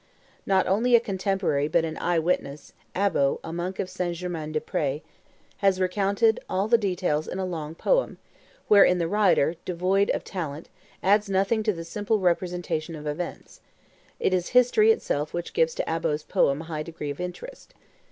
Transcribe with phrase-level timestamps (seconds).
[0.47, 4.15] Not only a contemporary but an eye witness, Abbo, a monk of St.
[4.17, 5.01] Germain des Pres,
[5.57, 8.17] has recounted the details in a long poem,
[8.67, 10.69] wherein the writer, devoid of talent,
[11.03, 13.61] adds nothing to the simple representation of events;
[14.19, 17.75] it is history itself which gives to Abbo's poem a high degree of interest.